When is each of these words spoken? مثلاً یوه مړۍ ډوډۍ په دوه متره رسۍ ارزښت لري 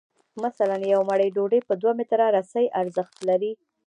مثلاً 0.45 0.77
یوه 0.93 1.03
مړۍ 1.09 1.29
ډوډۍ 1.35 1.59
په 1.67 1.73
دوه 1.81 1.93
متره 1.99 2.25
رسۍ 2.37 2.65
ارزښت 2.81 3.17
لري 3.29 3.51